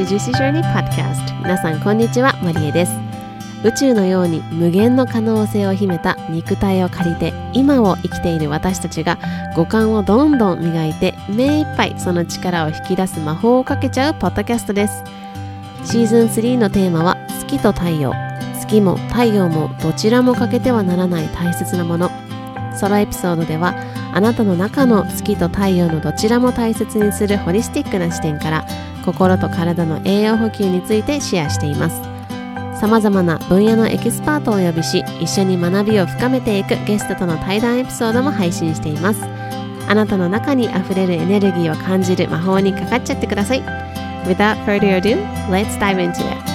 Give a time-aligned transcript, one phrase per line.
[0.00, 2.34] Welcome to Juicy Journey Podcast 皆さんこんにちは。
[2.42, 2.92] マリエです。
[3.62, 9.18] 宇宙のように無限の可能性を秘めた肉体を借りて今を生きている私たちが
[9.54, 15.04] 五感をどんどん磨いて目いっぱいその力を引き出す魔法をかけちゃうポッドキャストです。
[15.84, 18.14] シーズン3のテーマは月と太陽。
[18.58, 22.10] 月も太陽もどちらも欠けてはならない大切なもの。
[22.80, 23.74] ソロエピソードでは
[24.14, 28.66] あなたの中の月と太陽のどちらも大切にするホリスティックな視点から
[29.04, 32.00] 心と体の栄養補給についてシェアしています。
[32.80, 39.20] さまざまな分野のエキスパートをお呼びし一緒に学びを深めていくゲストとの対談エピソードも配信しています。
[39.86, 43.62] あなたの中にあふれるエネルギーを感じる魔法にかかっちゃってください。
[44.24, 45.16] Without further ado,
[45.50, 46.49] let's dive into it.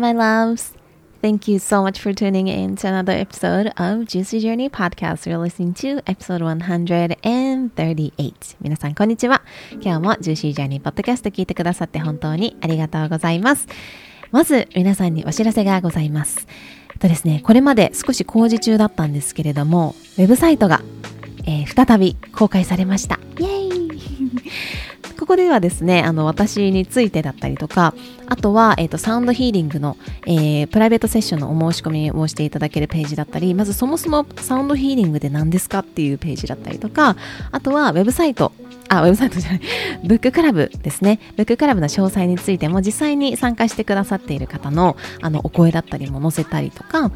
[0.00, 0.72] My loves.
[1.20, 5.26] Thank you so much for tuning in to another episode of Juicy Journey Podcast.
[5.26, 8.56] You're listening to episode 138.
[8.60, 9.42] 皆さん、こんにちは。
[9.80, 13.66] 今日も Juicy Journey Podcast 聞いてくださって本当にありがとうございます。
[14.30, 16.46] まず、皆さんにお知らせがございます。
[17.00, 20.82] とですね、これまで少し工事中だったんですけれども、ウェブサイトが、
[21.46, 23.18] えー、再び公開されました。
[23.40, 23.78] イエーイ
[25.18, 27.92] ここではですね、あの、私についてだったりとか、
[28.28, 37.16] あとは、えっ、ー、と、サウンドヒーリングの、えー、プライベートセッションのお申し込みをしていただけるページだったり、まずそもそもサウンドヒーリングで何ですかっていうページだったりとか、
[37.50, 38.52] あとはウェブサイト、
[38.88, 39.60] あ、ウェブサイトじゃない、
[40.06, 41.18] ブッククラブですね。
[41.36, 47.10] ブッククラブの詳細についても実際に参加してくださっている方の、あの、お声だったりも載せたりとか、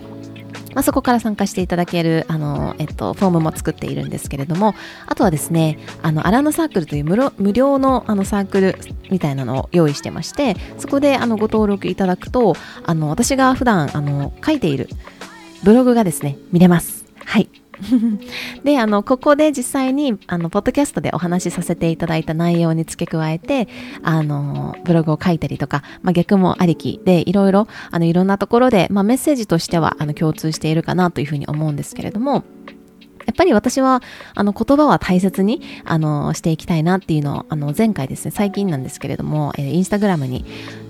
[0.75, 4.75] まあ、そこから参加していただけるあの、えっと、フォームも作っているんですけれども
[5.07, 8.79] あとはですねあのアランナサークルという無無料のあのサークル
[9.11, 14.89] みたいなのを用意してましてそこであのご登録いただくとあの私が普段あの書いている
[15.63, 17.05] ブログがですね見れます。
[17.25, 17.62] はい。
[18.65, 23.69] で、あの、ここで実際に、あの、ポッドキャストでお話しさせていただいた内容に付け加えて、
[24.03, 32.45] あの、ブログを書いたりとか、まあ、逆もありきで、いろいろ、あの、いろんなところで、まあ、メッセージとしては、あの、共通しているかなというふうに思うんですけれども、
[33.27, 34.03] やっぱり私は、
[34.35, 40.45] あの、言葉は大切に、あの、していきたいなっていうのを、あの、前回ですね、最近なんですけれども、えー、インスタグラムに、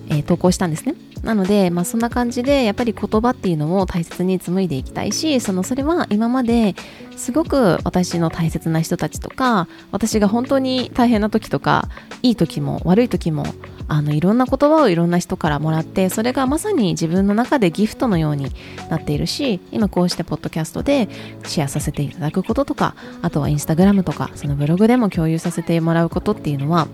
[0.09, 0.95] えー、投稿したんですね。
[1.23, 6.75] なので、まあ、そんな感じでやっぱり言葉っていうのを大切に紡いでいきたいしそのそれは今まで
[7.17, 11.89] すごく私の大切な人たちとか私が本当に大変な時とか
[12.23, 13.45] いい時も悪い時も
[13.89, 18.51] あのいろんな言葉をいろんな人からもらってそれがまさに自分の中でギフトのように
[18.89, 21.09] なっているし今こうしてポッドキャストで
[21.45, 26.89] シェアさせていただくこととかあとはインスタグラムとかそのブログでも共有させてもらうことっていうのは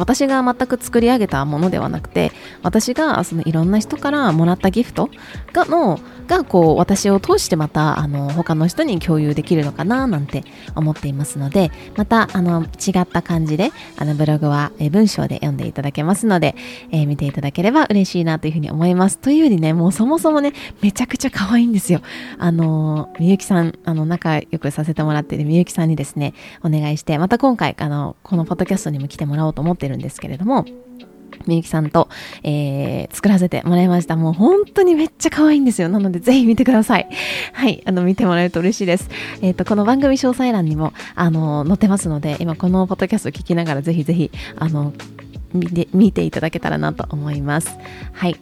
[0.00, 5.10] 私が全く作り上げたものではなくて私がそのいろんな人からもらったギフト
[5.52, 6.00] がの
[6.30, 10.44] がこう私を通してまたあの他の人に共有できるのかななんて
[10.76, 16.54] 思っていますのでまたあの違った感じであのブログは、文章で読んでいただけますので、
[16.92, 19.18] えー、見ていただければ嬉しいなというふうに思います。
[19.18, 22.00] というよりねもうそもそもねめちゃくちゃ可愛いんですよ。
[22.38, 30.64] あのみゆきさんあの仲良くさせてもらっているみゆきさんにですねお願いしてまた今回あのこのポッドキャストにも来てもらおうと思ってるんですけれども
[31.46, 32.08] みゆきさんと、
[32.42, 34.16] えー、作らせてもらいました。
[34.16, 35.88] もう本当にめっちゃ可愛いんですよ。
[35.88, 37.08] なのでぜひ見てください。
[37.52, 37.82] はい。
[37.86, 39.08] あの、見てもらえると嬉しいです。
[39.42, 44.92] えっ、ー、と、この番組詳細欄にも、あの、載ってますので、今このポッドキャスト聞きながらぜひぜひ、あの、
[45.52, 47.76] 見て見ていただけたらなと思います。
[48.12, 48.36] はい。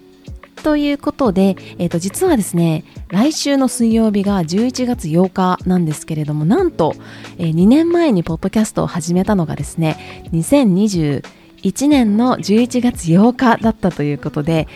[0.62, 6.94] ということで、えっ、ー、と、実はですね、来週の水曜日が11月8日なんですけれども、なんと、
[7.38, 11.22] えー、2年前にポッドキャストを始めたのがですね、2020
[11.62, 14.68] 1年の11月8日だったということで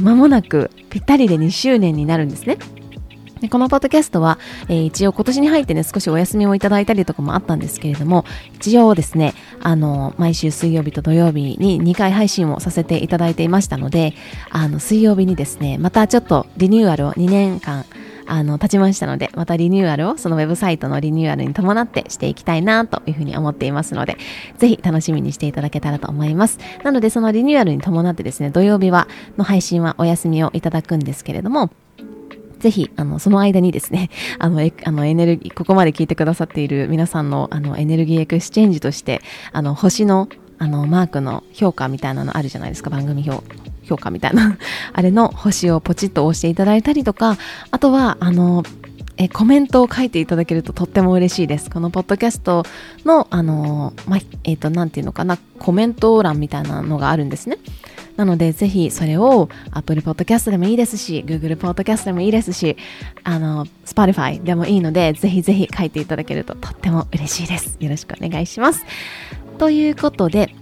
[0.00, 2.58] 間もなくぴったりで2周年になるんですね。
[3.40, 4.38] でこのポッドキャストは、
[4.68, 8.24] えー、一応今年に入ってね少しお休みをいただいたりとかもあったんですけれども
[8.54, 14.14] 一応ですねあの毎週水曜日と土曜日に2回配信をさせていただいていましたので
[14.50, 17.84] あの水曜日にですねまたちょっとリニューアルを2年間
[18.28, 24.18] あの、経ちましたので、またリニューアルを、そのウェブサイトのリニューアルに伴ってしていきたいなというふうに思っていますので、
[24.58, 26.58] ぜひ楽しみにしていただけたらと思います。
[26.84, 31.70] なので、そのリニューアルに伴ってですね、土曜日は、の配信はお休みをいただくんですけれども、
[32.58, 39.20] ぜひ、あの、その間にですね、 あの、えあのエネルギー、ここまで聞いてくださっている皆さんの、あの、エネルギー exchange として、
[39.52, 40.28] あの、星の、
[40.58, 43.67] あの、マークの評価みたいなのあるじゃないですか、番組表。
[43.88, 44.56] 評価みたいな
[44.92, 47.36] あれの星をポチッと押していただいたりとか、
[47.70, 48.62] あとは、あの、
[49.16, 51.70] えコメントを書いていただけるととっても嬉しいです。
[51.70, 52.64] このポッドキャスト
[53.04, 57.58] の、あの、ま、えっ、ー、と、なんていうのかな、コメント欄みたいなのがあるんですね。
[58.16, 62.76] なので、ぜひそれを Apple Podcast でもいいですし、Google Podcast でもいいですし、
[63.24, 67.76] あの、Spotify でもいいので、ぜひぜひ書いていただけるととっても嬉しいです。
[67.80, 68.84] よろしくお願いします。
[69.58, 70.54] ということで、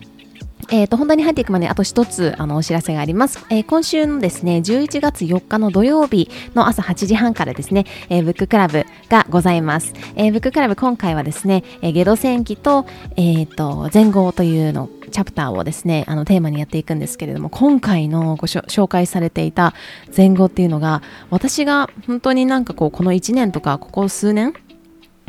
[0.71, 3.45] えっ、ー、と、本題に入っていくまであと一つ、あの、お知らせがあります。
[3.51, 9.93] えー、今週のですね、11月4日の土曜日の朝8時半からですね、えー、ブッククラブがございます。
[10.17, 12.87] えブッククラブ今回はですね、えゲド戦記と、
[13.17, 19.75] えっ、と、前後というのチャプターをですね、あのテーマにやっていくんですけれども、今回のご紹介されていた
[20.15, 24.55] 前後っていうのが、私が本当になんかこう、この1年とか、ここ数年、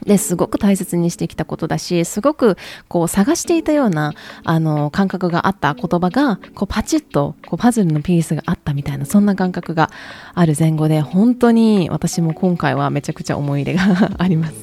[0.05, 2.57] ですごく大切にしてきたことだし、すごく
[2.87, 4.13] こう探していたような
[4.43, 9.89] あの感覚があった言葉がこうパチッとこうパズルのピースがあったみたいなそんな感覚が
[10.33, 14.53] ある前後で本当に私も今回はめちゃくちゃ思い入れが あります。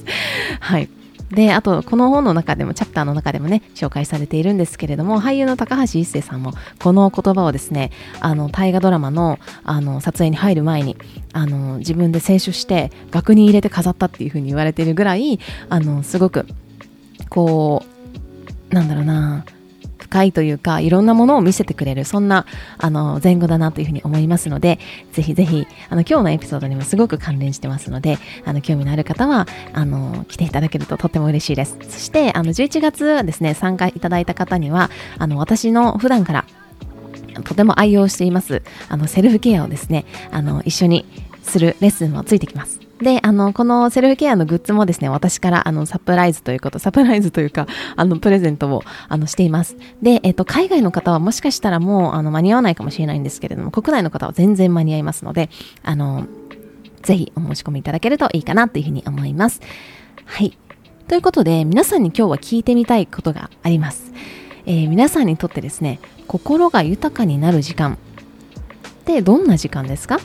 [0.60, 0.88] はい。
[1.30, 7.90] で、あと、この本の中でも、チャプターの中でもね、紹介されているんですけれども、俳優の高橋一生さんも、この言葉をですね、
[8.20, 10.96] あの、大河ドラマの、あの、撮影に入る前に、
[11.32, 16.46] あの、自分で清書して、額に入れて飾ったっていうふうに言われてるぐらい、あの、すごく、
[17.30, 17.84] こ
[18.70, 19.44] う、なんだろうな、
[20.14, 22.46] 深いというかいろんなものを見せてくれるそんな
[22.78, 24.78] あの前後だなというふうに思いますので
[25.10, 31.76] ぜひぜひあの今日のエピソードにもすごく関連してますのであの興味のある方はあの来ていただけるととっても嬉しいです。
[31.88, 34.88] そしてあの11月ですね参加いただいた方には
[35.18, 36.44] あの私の普段から
[37.42, 41.06] とても愛用していますあのセルフケアをですねあの一緒に
[41.42, 42.83] するレッスンもついてきます。
[43.00, 49.76] で、あの、このセルフケアのグッズもですね、私からあのサプライズということ、サプライズというか、あの、プレゼントをあのしています。
[50.00, 55.50] で、えっと、海外の方はもしかしたらもうあの間に合わないかもしれないんですけれども、国内の方は全然間に合いますので、
[55.82, 56.26] あの、
[57.02, 59.60] ぜひお申し込みいただけるといいかなというふうに思います。
[60.24, 60.56] はい。
[61.08, 64.12] ということで、皆さんに今日は聞いてみたいことがあります。
[64.66, 67.96] えー、皆さんにとってですね、心が豊かになる時間っ
[69.04, 70.18] てどんな時間ですか？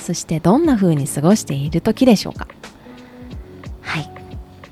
[0.00, 2.48] そしてどんな風に過ごしている時でしょうか。
[3.82, 4.10] はい。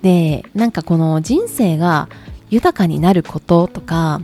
[0.03, 2.09] でなんかこの人生が
[2.51, 4.21] 豊かになることとか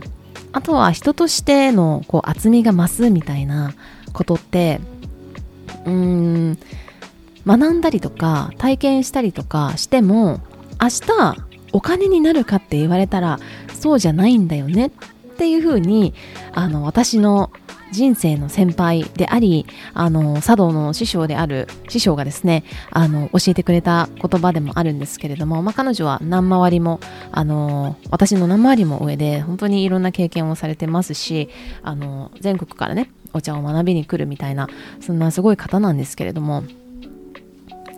[0.51, 3.73] あとは人としてのこう厚みが増すみたいな
[4.13, 4.79] ことって
[5.85, 6.57] うーん
[7.45, 10.39] 学んだりとか体験したりとかしても
[10.81, 11.35] 明日
[11.73, 13.39] お金になるかって言われたら
[13.73, 14.91] そうじゃないんだよねっ
[15.37, 16.13] ていうふうに
[16.53, 17.51] あの私の
[17.95, 26.99] 人生の先輩であり、あの、茶道の師匠である師匠がですね、あの、教えてくれた言葉でもあるんですけれども、まあ、彼女は何回りも、
[27.31, 31.49] あの、私の何回りも上で、本当にいろんな経験をされてますし、
[31.81, 34.67] あの、全国からね、お茶を学びに来るみたいな、
[34.99, 36.63] そんなすごい方なんですけれども、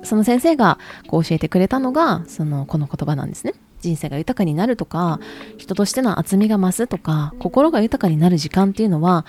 [0.04, 0.78] その先生が
[1.08, 3.54] こう教えてくれたのが、その、この言葉なんですね。
[3.80, 5.20] 人生が豊かになるとか
[5.58, 9.26] 人としての厚みが増すとか心が豊かになる時間っていうのは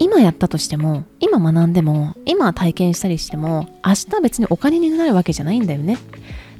[0.00, 5.98] 今やったとしても、今学んでも、今体験したりしても、明日別にお金になるわけじゃないんだよね。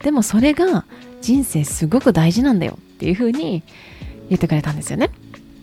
[0.02, 0.84] でもそれが
[1.22, 3.62] 人生すごく大事なんだよっていうふうに
[4.28, 5.10] 言ってくれたんですよね。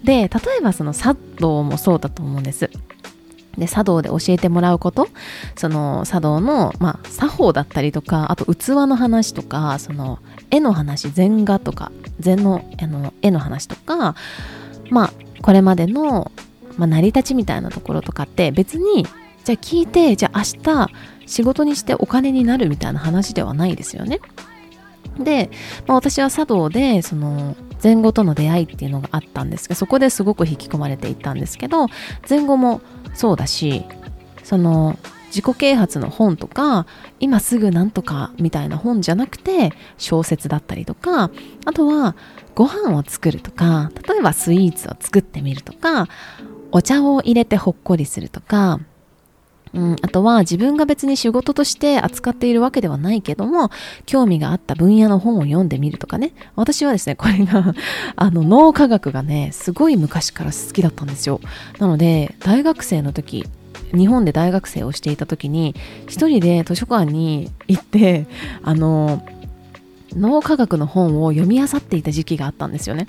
[0.04, 0.28] で、例
[0.60, 2.72] えばその茶道もそうだと思うんです。
[3.60, 5.08] で、茶道で教えてもらうこと、
[5.56, 10.18] その茶道の、まあ、作法だったりとか、あと器の話とか、その
[10.50, 14.16] 絵の話、禅画とか、禅のあの絵の話とか、
[14.90, 15.14] まあ、
[15.44, 16.32] これまでの
[16.78, 19.06] まあ、成り立ちみたいなところとかって別に
[19.44, 20.90] じゃあ聞いてじゃあ明日
[21.26, 24.20] 仕事にしてお金になるみたいな話ではないですよね。
[25.20, 25.50] で、
[25.88, 31.88] まあ、私は茶道でその前後との出会いっていうのがあったんですけどそこですごく引き込まれていったんですけど
[32.30, 32.82] 前後も
[33.14, 33.86] そうだし
[34.44, 36.86] その自己啓発の本とか
[37.20, 41.32] 今すぐなんとかみたいな本じゃなくて小説だったりとか
[41.66, 42.16] あとは
[42.56, 46.08] ご飯を作るとか例えばスイーツを作ってみるとか
[46.72, 48.80] お茶を入れてほっこりするとか、
[49.74, 53.70] うん、あとは自分が別に仕事として扱っているわけではないけども、
[54.06, 56.34] 興味があった分野の本を読んでみるとかね。
[56.56, 57.74] 私はですね、これが
[58.16, 61.42] あの、脳科学がね、すごい昔から好きだったんですよ。
[61.80, 63.46] なので、大学生の時、
[63.94, 65.76] 日本で大学生をしていた時に、
[66.08, 68.26] 一人で図書館に行って、
[68.64, 69.24] あの、
[70.18, 73.06] 脳科学の本を読み漁っていた時期があったんですよね。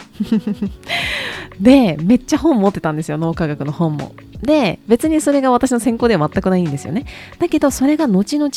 [1.61, 4.12] でめっちゃ本持ってたんですよ脳科学の本も。
[4.43, 7.07] で別にそれが私の専攻では全くないんですよね。
[7.38, 8.50] だけどそれが後々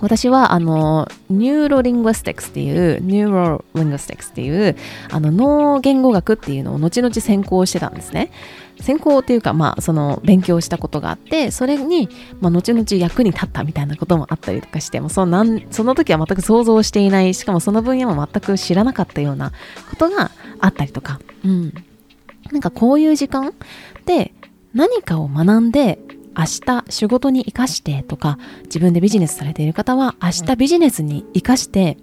[0.00, 4.76] 私はあの neurolinguistics っていう neurolinguistics っていう
[5.10, 8.32] あの脳言語学っていうのを後々専攻してたんですね。
[8.80, 12.08] 専攻っていうか、まあ、その勉強したことがあって、それに、
[12.40, 19.52] まあ、後々役に立ったみたいなこともあったりとかして、もそのなんその時は全く想像していない、しかもその分野も全く知らなかったような
[19.90, 21.72] ことがあったりとか、うん。
[22.50, 23.52] なんかこういう時間っ
[24.04, 24.34] て
[24.74, 25.98] 何かを学んで
[26.36, 31.98] 明日仕事に生かしてとか自分でビジネスされている方は明日ビジネスに生かして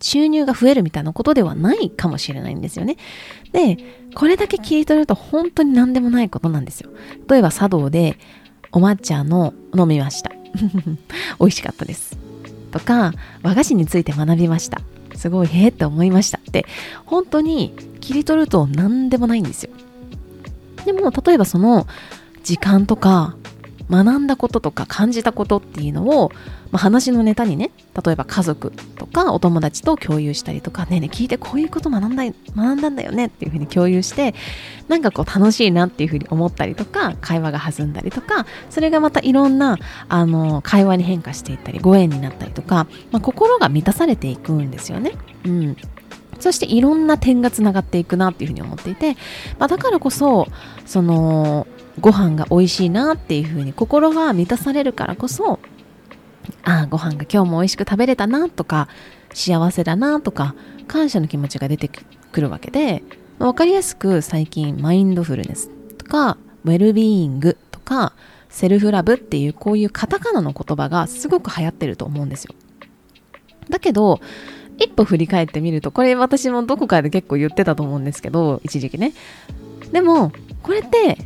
[0.00, 2.96] 収入が増えるみたいなことではないかもしれないんですよね。
[3.52, 3.78] で、
[4.14, 6.90] これだけ切り取ると本当に何でもないことなんですよ。
[7.28, 8.18] 例えば茶道で
[8.72, 10.32] お抹茶の飲みました。
[11.38, 12.16] 美味しかったです。
[12.70, 14.80] とか、和菓子について学びました。
[15.14, 16.66] すごいへえって思いましたって、
[17.04, 19.70] 本当に切り取ると何でもないんですよ。
[20.84, 21.86] でも、例えばその
[22.42, 23.36] 時間とか
[23.90, 26.30] 学んだこととか感じたことっていうのを、
[26.70, 27.70] まあ、話のネタにね
[28.04, 34.34] 例えば家族とかお友達と共有したりとかねえね聞いてこういうこと学んだ学んだんだよねっていうふうに共有して
[34.88, 39.78] なんかこう楽しいなっていうふうに思ったりとか会話が弾んだりとかそれがまたいろんな
[40.08, 45.12] あの会話に変化していったりご縁になったりとか、まあ、心が満たされていくんですよね。
[45.44, 45.76] うん
[46.40, 49.14] そしていろんな点がつながっていくなっていうふうに思っていて、
[49.58, 50.48] まあ、だからこそ
[50.86, 51.66] その
[52.00, 55.60] ご飯が美味しいなっていう風に心が満たされるからこそ
[56.62, 58.88] ああご飯が今日も美味しく食べれたなとか
[59.32, 60.54] 幸せだなとか
[60.88, 63.02] 感謝の気持ちが出てくるわけで
[63.38, 68.12] 分かりやすく最近マインドフルネスとかウェルビーイングとか
[68.48, 72.54] セルフラブっていうこういうカタカナの言葉がすごく流行ってると思うんですよ。
[73.68, 74.20] だけど
[74.78, 79.12] 一歩振り返ってみるとこれ私もどこかで結構言ってたと思うんですけど一時期ね。
[79.92, 81.18] でもこれって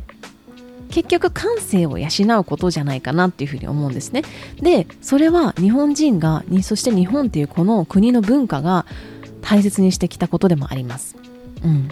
[0.89, 2.07] 結局感性を養
[2.39, 4.23] うことじゃないかなっていうふうに思うんですね。
[4.61, 8.85] で、それは日本人が、そして日本っていうこの国の文化が
[9.41, 11.15] 大切にしてきたことでもあります。
[11.63, 11.89] うん。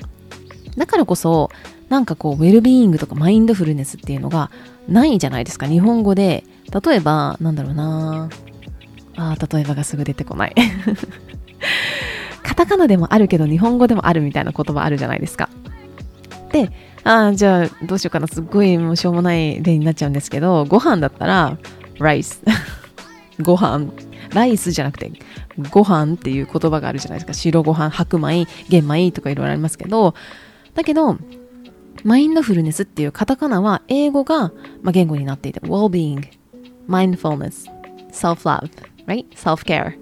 [0.77, 1.49] だからこそ、
[1.89, 4.49] なんかこう、ウェルビーイングとかマインドフルネスっていうのが
[4.87, 5.67] ないじゃないですか。
[5.67, 6.43] 日本語で。
[6.85, 8.29] 例えば、なんだろうな
[9.15, 10.55] あ例えばがすぐ出てこない。
[12.41, 15.49] カタカナでもあるけど日本語でもあるみたいな言葉あるじゃないですか。
[16.51, 16.71] で、
[17.03, 18.27] ああ、じゃあどうしようかな。
[18.27, 21.57] すっごいもうしょうもない例になっちゃうんですけど、ご飯だったら、
[21.99, 22.41] ライス。
[23.41, 23.91] ご飯。
[24.33, 25.11] ライスじゃなくて、
[25.69, 27.33] ご飯っていう言葉があるじゃないですか。
[27.33, 30.15] 白ご飯、白米、玄米とかいろいろありますけど、
[30.73, 31.17] だけど、
[32.03, 36.27] マインドフルネスっていうカタカナは英語が、まあ、言語になっていて、well-being,
[36.89, 37.69] mindfulness,
[38.11, 38.69] self-love,
[39.05, 39.27] right?
[39.35, 39.93] self-care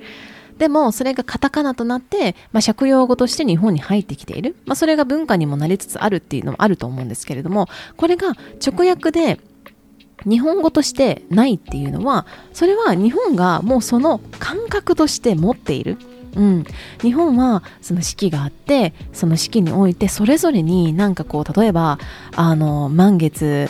[0.62, 9.40] でもそれがカタカナとなって、まあ、借用語として日本に入ってきている、まあ、それが文化にもなりつつあるっていうのもあると思うんですけれどもこれが直訳で
[10.24, 15.98] 日本語としてないっていうのはそれは日本がもうその感覚として持っている。
[16.36, 16.64] うん、
[17.02, 22.00] 日本はその四季があってその四季においてそれぞれになんかこう例えば
[22.36, 23.70] あの満月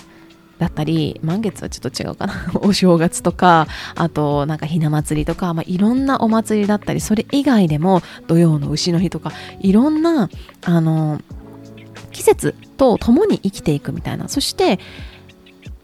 [0.61, 2.35] だったり、満月はちょっと違うかな。
[2.61, 10.29] お正月とか、あとなんかひな祭りとか、まあ、いろんなお祭りだったり、それ以外でも土曜の丑の日とか、いろんな、
[10.63, 11.19] あの、
[12.11, 14.29] 季節と共に生きていくみたいな。
[14.29, 14.79] そして、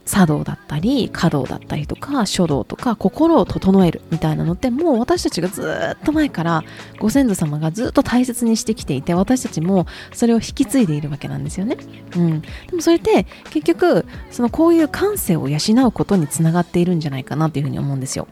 [0.07, 6.63] 茶道だったり華道だったりとか書道とか心を整えるみたいなのってもう私たちがずっと前から
[6.97, 11.77] ご先祖様がずっと大切にしてきていて私たちもそれを引き継いでいるわけなんですよね。
[12.15, 18.27] うん、でもそれって結局そのこういう感性を養うことにつながっているんじゃないかなというふうに思うんですよ。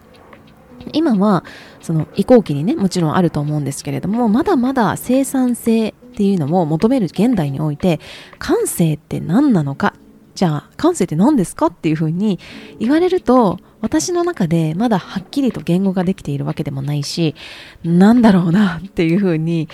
[0.93, 1.43] 今は
[1.81, 7.99] その移行期にねもちろんあると思うんですけれどもまだまだ生産性っていうのを求める現代において
[8.39, 9.95] 感性って何なのか
[10.35, 12.39] じゃあ感性って何ですかっていうふうに
[12.77, 17.35] 言われると私の中でまだはっきりと言語ができているわけでもないし
[17.83, 19.69] なんだろうなっていうふうに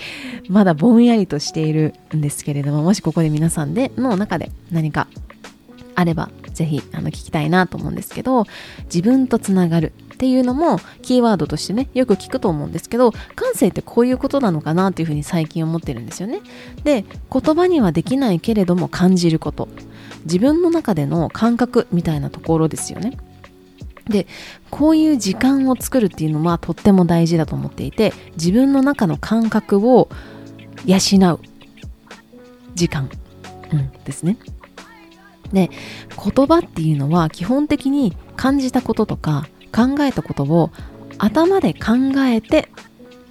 [0.48, 5.08] まだぼんやりとしているんですけれどももしここで皆さんでの中で何か
[5.94, 8.44] あればぜひあの聞きたいなと思うんですけど
[8.84, 16.40] 自分とつながるっていうのもキーワードとしてねよく聞くと思うんですけど感性ってこういうことなのかなっていうふうに最近思ってるんですよね。
[16.84, 19.68] で言葉にはできないけれども感じること。
[20.24, 23.16] 自分の中での感覚みたいなところですよね。
[24.08, 24.26] で
[24.70, 30.08] こういう時間を作るっていうのはとっても大事だと思っていて自分の中の感覚を
[30.84, 30.96] 養
[31.34, 31.40] う
[32.74, 33.08] 時間、
[33.72, 34.38] うん、ですね。
[35.52, 35.70] で
[36.34, 40.70] 言葉っていうのは基本的に感じたこととか考えたことを
[41.18, 42.68] 頭で考えて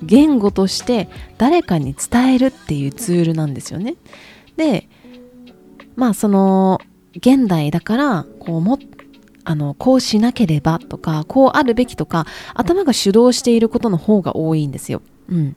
[0.04, 3.96] 言語として誰かに伝えるっていうツールなんですよね。
[4.56, 4.88] で
[6.01, 6.81] まあその
[7.15, 8.79] 現代だからこうも
[9.43, 15.03] あのこうしなければとかこうあるべきとか頭が主導していることの方が多いんですよ。
[15.29, 15.55] うん。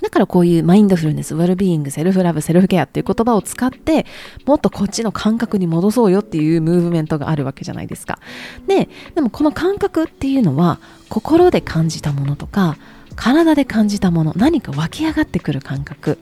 [0.00, 4.06] だからこういうマインドフルネス、ウェルビーイング、 self-love、セルフケアっていう言葉を使って、
[4.46, 8.18] もっとこっちの感覚に戻そうよっていうムーブメントがあるわけじゃないですか。
[8.66, 10.78] で、でもこの感覚っていうのは、
[11.10, 12.78] 心で感じたものとか、
[13.20, 16.18] 体で感じたもの何か湧き上がってくる感覚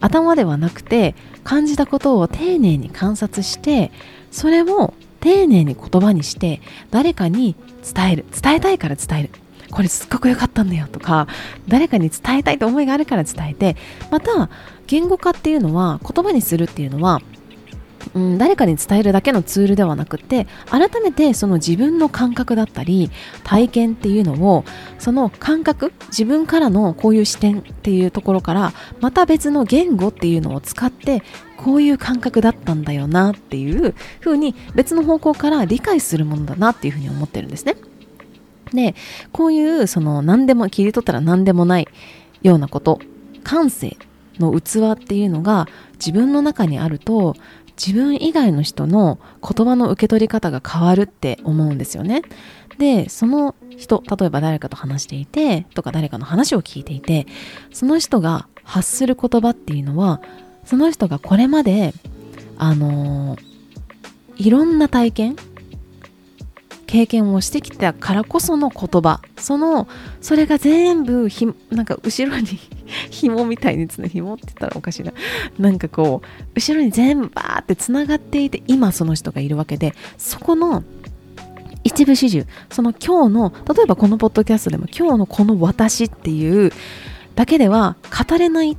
[0.00, 1.14] 頭ではなくて
[1.44, 3.92] 感じたことを丁寧に観察して
[4.30, 7.54] それを丁寧に言葉にして誰かに
[7.94, 8.24] 伝える。
[8.30, 9.30] 伝えたいから伝える。
[9.70, 11.28] これすっごく良かったんだよとか
[11.66, 13.76] 誰かに伝えたいと思いがあるから伝えて
[14.10, 14.48] また
[14.86, 17.20] 言語化っていうのは言葉にするっていうのは
[18.14, 23.10] うん、誰かに伝えるだけのツールではなくて改めてその自分の感覚だったり
[23.44, 24.64] 体験っていうのを
[24.98, 31.22] その感覚自分からのこういう視点っていうところからまた別の言語っていうのを使って
[31.56, 37.76] こういう感覚だったんだよなっていうふうに別の方向から理解するものだなっていうふうに思ってるんですね。
[38.72, 38.94] で
[39.32, 41.88] こういうその何でも切り取ったら何でもない
[42.42, 43.00] ようなこと
[43.42, 43.96] 感性
[44.38, 47.34] の器っていうのが自分の中にあると
[47.78, 52.22] 自分以外の人の言葉の受け取り方が変わるって思うんですよね。
[52.78, 57.26] で、その人、例えば誰かと話していて、とか誰かの話を聞いていて、
[57.72, 60.20] その人が発する言葉っていうのは、
[60.64, 61.94] その人がこれまで、
[62.56, 63.42] あのー、
[64.36, 65.36] いろんな体験
[66.88, 69.86] 経験をしてきたからこその言葉その
[70.22, 72.46] それが全部ひなんか後ろに
[73.12, 75.12] 紐みたいにつな紐って言ったらおかしいな
[75.58, 80.82] なんかこう後ろに全部バーってつながっていて今その人がいるわけでそこの
[81.84, 86.72] 一部始終その今日の例えばこのポッドキャストでも今日のこの私っていう
[87.34, 87.96] だけでは
[88.28, 88.78] 語れない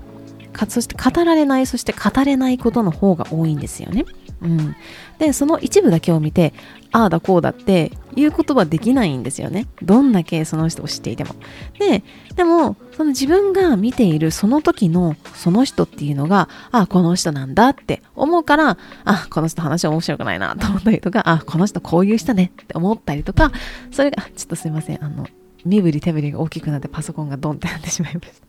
[0.67, 4.05] そして語られないそして語れないことの方が多いんですよね。
[4.41, 4.75] うん、
[5.17, 6.53] でその一部だけを見て
[6.91, 9.67] ああだこうだっていうことはできないんですよね。
[9.81, 11.35] どんだけその人を知っていても。
[11.77, 12.03] で
[12.35, 23.51] でもその自分が見ているその時のその人っていうのがああこの人なんだって思うからあこの人話面白くないなと思ったりとかあこの人こういう人ねって思ったりとか
[23.91, 25.27] それがちょっとすいませんあの
[25.65, 28.47] 身振り手振りが大きくなってパソコンがドンってなってしまいました。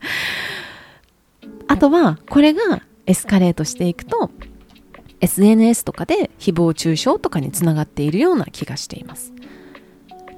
[1.67, 4.29] あとはこれがエスカレートしていくと
[5.21, 9.33] SNS とかで誹謗中傷とかにつながっているような気がしています。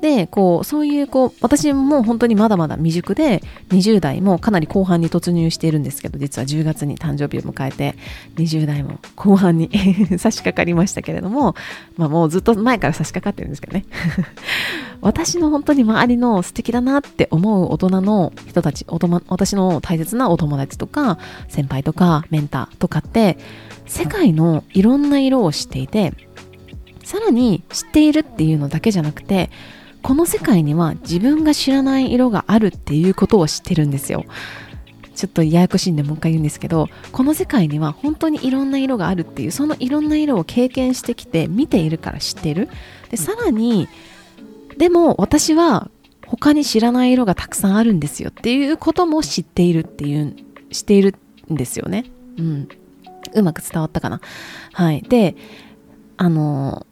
[0.03, 7.95] で、こう、そういう、こう、私も本当にまだまだ未熟で、20代もかなり後半に突入しているんですけど、実は10月に誕生日を迎えて、
[8.35, 9.69] 20代も後半に
[10.19, 11.55] 差し掛かりましたけれども、
[11.95, 13.85] まあもうずっと前から差し掛かってるんですけどね。
[14.99, 18.85] 私の本当に周りの素敵だなって思う大人の人たち、
[19.29, 21.17] 私の大切なお友達とか、
[21.47, 23.37] 先輩とか、メンターとかって、
[23.85, 26.13] 世界のいろんな色を知っていて
[27.03, 29.49] さらに知っているっていうのだけじゃなくて
[30.01, 34.25] この世界には自分が知らない色があるっていうことを知ってるんですよ。
[35.15, 42.67] ちょっとややこしいんでもう一回言うんですけどこの世界には本当にいろんな色があるっていうそのいろんな色を経験してきて見ているから知ってる。
[43.11, 43.87] でさらに
[44.77, 45.89] でも私は
[46.25, 50.35] 他に知らない色がたくさんあるんですよっていうことも知っているっていう
[50.71, 51.15] 知っている
[51.51, 52.05] んですよね。
[52.37, 52.67] うん。
[53.35, 54.21] うまく伝わったかな。
[54.73, 55.01] はい。
[55.01, 55.35] で、
[56.17, 56.85] あの、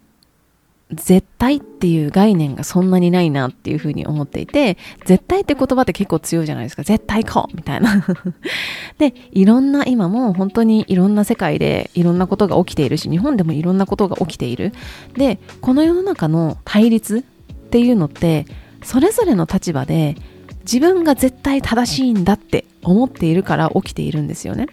[0.93, 6.83] 絶対っていう概念がそんなにないなっていうふうに思っていて、絶対って言葉って結構強いじゃないですか。
[6.83, 8.05] 絶対こうみたいな。
[8.99, 14.73] で、いろんな今も本当にいろんな世界でいろんなことが起きているし、日本でもいろんなことが起きている。
[15.13, 17.21] で、この世の中の対立っ
[17.69, 18.45] ていうのって、
[18.83, 20.17] それぞれの立場で
[20.61, 24.67] 自分が絶対正しいんだって思っているから起きているんですよね。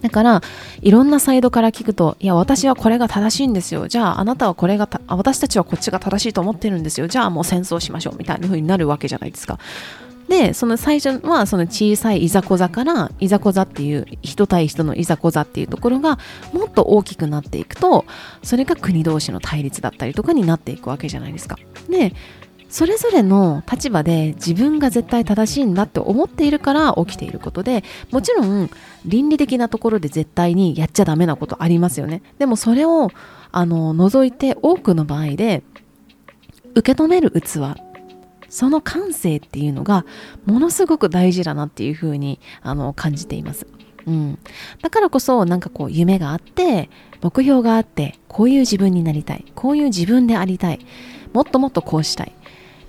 [0.00, 0.42] だから、
[0.80, 3.88] いろんなサイドから聞くと、いや、私はこれが正しいんですよ。
[3.88, 7.08] じゃあ、あなたはこれが私たちはこっちが正しいと思ってるんですよ。
[7.08, 8.16] じゃあ、もう戦争しましょう。
[8.16, 9.58] みたいな風になるわけじゃないですか。
[10.28, 16.18] で、その最初は、その小さいいざこざから、いざこざっていう、人対人のいざこざっていうところが、
[16.52, 18.04] もっと大きくなっていくと、
[18.42, 21.58] それが国同士の対立だったりとかになっていくわけじゃないですか。
[21.88, 22.14] で、
[22.68, 28.70] それぞれの立場で自分が絶対正しいんだって思っているから起きていることでもちろん
[29.06, 33.10] 倫理的なところで絶対にやっちゃダメなことありますよねでもそれを
[33.52, 35.62] あの除いて多くの場合で
[36.74, 37.74] 受け止める器
[38.48, 40.04] その感性っていうのが
[40.46, 43.66] ものすごく大事だなっていうふうにあの感じています。
[44.06, 44.38] うん、
[44.80, 46.88] だからこそなんかこう夢があって
[47.20, 50.80] 目標があってこういう自分になりたいこういう自分でありたい
[51.34, 52.32] もっともっとこうしたい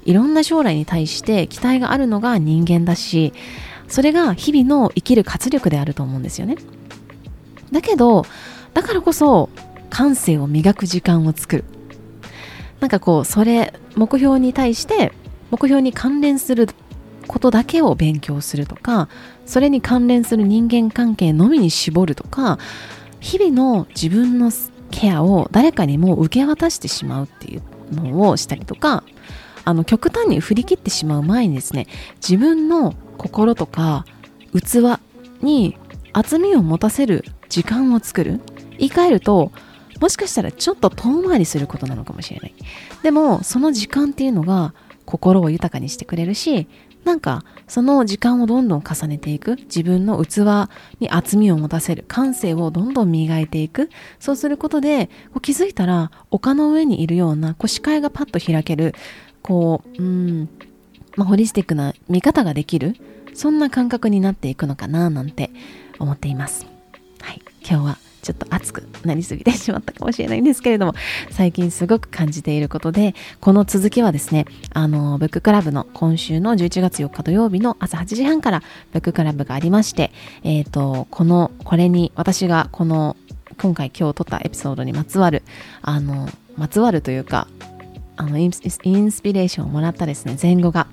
[0.05, 3.33] いろんな将来に対して期待があるのが人間だし
[3.87, 6.57] それが日々の生きる活力であると思うんですよね。
[7.71, 8.25] だけど
[8.73, 9.49] だからこそ
[9.89, 11.63] 感性を磨く時間を作る。
[12.79, 15.11] なんかこうそれ目標に対して
[15.51, 16.67] 目標に関連する
[17.27, 19.09] ことだけを勉強するとか
[19.45, 22.57] それに関連する人間関係のみに絞るとか
[23.19, 24.51] 日々の自分の
[24.91, 27.61] ケアを誰かにも受け渡してしまうっていう
[27.93, 29.03] のをしたりとか
[29.65, 34.05] あの極端に振り切ってしまう前にですね自分の心とか
[34.53, 34.99] 器
[35.41, 35.77] に
[36.13, 38.39] 厚みを持たせる時間を作る。
[38.77, 39.51] 言い換えると
[39.99, 42.53] もしかしたらちょっと遠回りすることなのかもしれない。
[43.03, 44.73] でもその時間っていうのが
[45.05, 46.67] 心を豊かにしてくれるし
[47.03, 49.55] なんかその時間をどんどん重ねていく。
[49.55, 50.69] 自分の器
[50.99, 52.05] に厚みを持たせる。
[52.07, 53.89] 感性をどんどん磨いていく。
[54.19, 58.93] そうすることでこう気づいたら丘の上にいるようなこう視界がパッと開ける。
[59.41, 60.49] こううん
[61.15, 62.95] まあ、ホリスティックな見方ができる
[63.33, 65.49] そんな感覚になっていくのかななんて
[65.97, 66.65] 思っています。
[67.21, 67.41] はい。
[67.61, 70.93] 今日はちょっと熱くなりすぎてしまったかもしれないんですけれども
[71.29, 80.11] 最近すごく感じていることでこの続きはですねあのブッククラブの今週の11月4日土曜日の朝8時半からブッククラブがありまして
[80.43, 83.15] えっ、ー、とこのこれに私がこの
[83.57, 85.43] 今回今日撮ったエピソードにまつわる
[85.81, 87.47] あのまつわるというか
[88.19, 88.61] あのインス
[89.21, 90.87] ピレーションをもらったですね前後が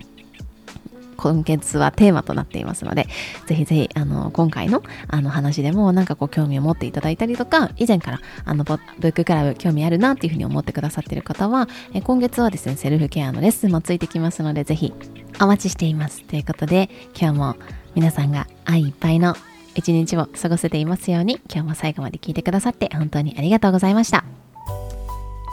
[1.17, 3.09] 今月はテーマとなっていますので、
[3.47, 14.93] ぜひぜひ、あの、今回のあの話でもなんかこう興味を持っていただいたりとか、以前からあのブッククラブ興味あるなっていうふうに思ってくださっている方は、え今月はですね、セルフケアのレッスンもついてきますので、ぜひ
[15.41, 16.23] お待ちしています。
[16.23, 17.57] ということで、今日も
[17.95, 19.37] 皆さんが愛いっぱいの
[19.75, 24.46] 一日を過ごせていますように、今日も最後まで聞いてくださって本当にありがとうございました。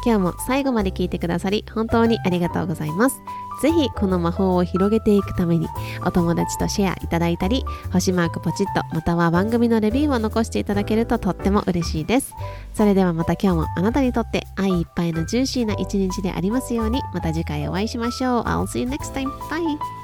[0.05, 3.21] 今日も最後まで聞いてくださり本当にありがとうございます。
[3.61, 5.67] ぜひこの魔法を広げていくために
[6.05, 12.33] お友達とシェアいただいたり星マークポチッとまたは番組のレビューを残していただけるととっても嬉しいです。
[12.73, 18.41] それではまた今日もあなたにとって愛いっぱいのジューシーな一日でありますようにまた次回お会いしましょう。
[18.43, 19.29] I'll see you next time.
[19.49, 20.02] Bye!